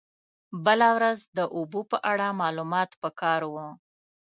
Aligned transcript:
بله 0.65 0.89
ورځ 0.97 1.19
د 1.37 1.39
اوبو 1.55 1.81
په 1.91 1.97
اړه 2.11 2.37
معلومات 2.41 2.89
په 3.01 3.09
کار 3.21 3.41
و. 3.53 3.55